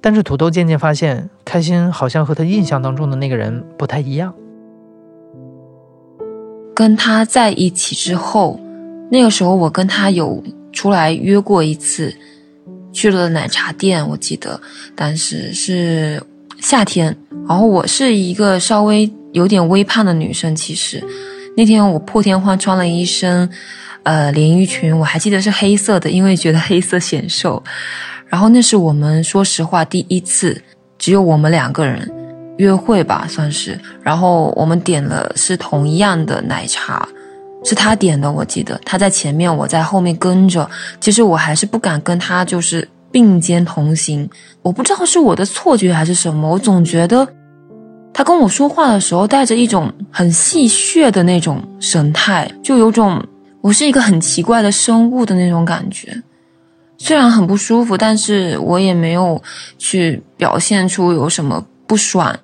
[0.00, 4.32] 但是土豆渐渐发现，开心好像和他印象当中的那个人不太一样。
[6.80, 8.58] 跟他在一起之后，
[9.10, 10.42] 那个时候我跟他有。
[10.72, 12.14] 出来约过一次，
[12.92, 14.58] 去了奶茶店，我记得
[14.94, 16.22] 当时是
[16.60, 17.14] 夏天，
[17.48, 21.02] 然后我是一个稍微有点微胖的女生，其实
[21.56, 23.50] 那天我破天荒穿了一身
[24.04, 27.60] 呃连衣裙，我还记得是黑色的，因为觉得黑色显瘦。
[28.28, 30.62] 然后那是我们说实话第一次，
[30.96, 32.08] 只有我们两个人
[32.60, 33.78] 约会吧，算是。
[34.02, 37.08] 然后我们点了是同一样的奶茶。
[37.62, 40.68] 是他点的，我记得他在前面，我在后面跟着。
[40.98, 44.26] 其实我还是不敢跟他就是并肩同行，
[44.62, 47.28] 我不知道是我的错觉还是什么，我总觉得
[48.14, 53.22] 他跟我说话的时候带着一种很戏谑的那种神态，就有种
[53.60, 56.16] 我是一个很奇怪的生物的那种感觉。
[56.96, 59.42] 虽然很不舒服，但是我也没有
[59.76, 62.34] 去表现出有什么不爽。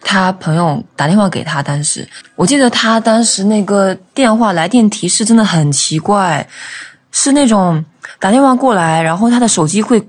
[0.00, 6.46] 他朋友打电话给他，当时我记得他当时那个电话来电提示真的很奇怪，
[7.12, 7.84] 是那种
[8.18, 10.02] 打电话过来，然后他的手机会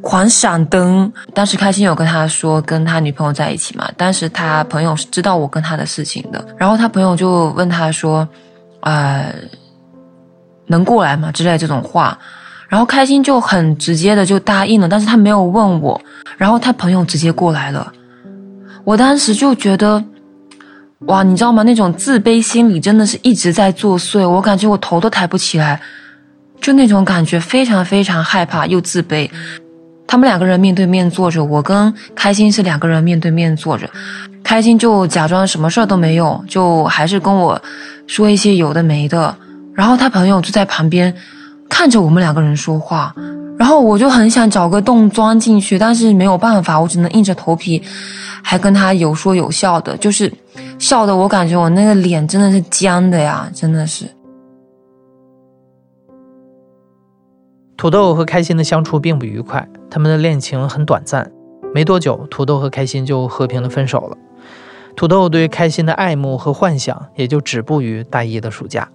[0.00, 1.12] 狂闪灯。
[1.34, 8.26] 当时开心有跟他说跟他女朋友在一起嘛，当时他朋友是知道我跟他的事情的，然后他朋友就问他说
[8.80, 9.32] ：“呃，
[10.66, 12.18] 能过来吗？”之类这种话，
[12.68, 16.00] 然后开心就很直接的就答应了，但是他没有问我，
[16.38, 17.92] 然后他朋友直接过来了。
[18.86, 20.02] 我当时就觉得，
[21.06, 21.64] 哇，你知道吗？
[21.64, 25.80] 那种自卑心理真的是一直在作祟，我感觉我头都抬不起来，
[26.60, 29.28] 就那种感觉非常非常害怕又自卑。
[30.06, 33.90] 他们两个人面对面坐着，我跟开心是两个人面对面坐着，
[34.44, 37.60] 开心就假装什么事儿都没有，就还是跟我
[38.06, 39.36] 说一些有的没的，
[39.74, 41.12] 然后他朋友就在旁边
[41.68, 43.12] 看着我们两个人说话。
[43.58, 47.82] 然后我就很想找个洞钻进去，但是没有办法，我只能硬着头皮，
[48.42, 50.32] 还跟他有说有笑的，就是
[50.78, 54.06] 笑的我感觉我那个脸真的是僵的呀，真的是。
[57.76, 61.30] 土豆和开心的相处并不愉快，他们的恋情很短暂，
[61.74, 64.16] 没多久，土豆和开心就和平的分手了。
[64.94, 68.88] 土豆对开心的爱慕和幻想也就止步于大一的暑假。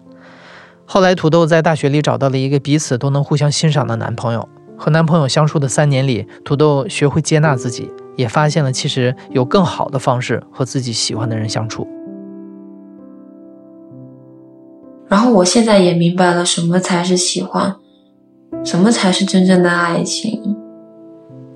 [0.86, 4.48] 后来，土豆在大学里找到了一个彼此都能互相欣赏的男朋友。
[4.78, 11.88] 和男朋友相处的三年里，土豆学会接纳自己，也发现了其实有更好的方式和自己喜欢的人相处。
[15.08, 17.76] 然后，我现在也明白了什么才是喜欢，
[18.66, 20.58] 什么才是真正的爱情。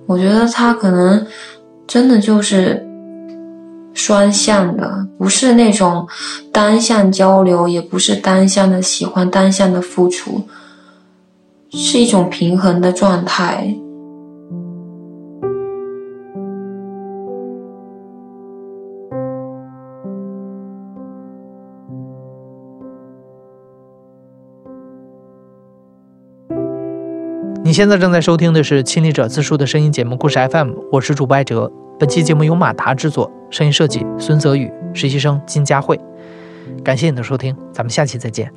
[0.05, 1.25] 我觉得他可能
[1.87, 2.85] 真的就是。
[3.95, 6.07] 双向的，不是那种
[6.51, 10.43] 单向交流，也不是单向的喜欢、单向的付出，
[11.71, 13.75] 是一种平衡的状态。
[27.63, 31.71] 你现在正在收听的是《亲历者自述》的声音节目《故事 FM》，我是主播艾哲。
[31.97, 35.97] 本期节目由马达制作，声音设计孙泽宇，实习生金佳慧。
[36.83, 38.51] 感谢你的收听，咱们下期再见。